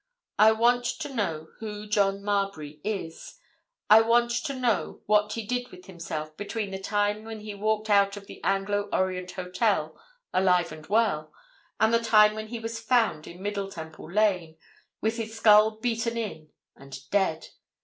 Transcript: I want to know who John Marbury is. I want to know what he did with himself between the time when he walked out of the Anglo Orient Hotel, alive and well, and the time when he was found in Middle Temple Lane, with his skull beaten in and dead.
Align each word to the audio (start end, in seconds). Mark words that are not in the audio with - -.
I 0.39 0.51
want 0.53 0.83
to 0.85 1.13
know 1.13 1.49
who 1.59 1.85
John 1.85 2.23
Marbury 2.23 2.81
is. 2.83 3.37
I 3.87 4.01
want 4.01 4.31
to 4.31 4.55
know 4.55 5.01
what 5.05 5.33
he 5.33 5.45
did 5.45 5.69
with 5.71 5.85
himself 5.85 6.35
between 6.37 6.71
the 6.71 6.79
time 6.79 7.23
when 7.23 7.41
he 7.41 7.53
walked 7.53 7.87
out 7.87 8.17
of 8.17 8.25
the 8.25 8.43
Anglo 8.43 8.89
Orient 8.91 9.29
Hotel, 9.33 9.95
alive 10.33 10.71
and 10.71 10.87
well, 10.87 11.31
and 11.79 11.93
the 11.93 11.99
time 12.03 12.33
when 12.33 12.47
he 12.47 12.57
was 12.57 12.79
found 12.79 13.27
in 13.27 13.43
Middle 13.43 13.69
Temple 13.69 14.11
Lane, 14.11 14.57
with 15.01 15.17
his 15.17 15.35
skull 15.37 15.77
beaten 15.79 16.17
in 16.17 16.49
and 16.75 17.07
dead. 17.11 17.49